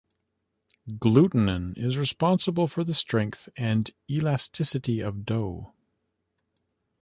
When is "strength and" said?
2.95-3.91